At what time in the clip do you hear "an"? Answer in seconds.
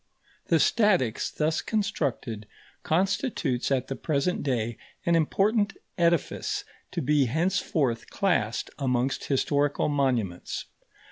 5.05-5.13